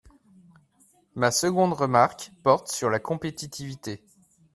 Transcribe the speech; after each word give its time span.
Ma 1.13 1.29
seconde 1.29 1.73
remarque 1.73 2.31
porte 2.41 2.69
sur 2.69 2.89
la 2.89 2.97
compétitivité. 2.99 4.03